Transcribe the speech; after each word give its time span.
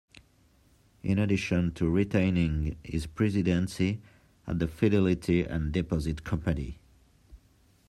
In 1.03 1.19
addition 1.19 1.73
to 1.73 1.87
retaining 1.87 2.75
his 2.83 3.05
presidency 3.05 4.01
at 4.47 4.57
the 4.57 4.67
Fidelity 4.67 5.43
and 5.43 5.71
Deposit 5.71 6.23
Company. 6.23 6.79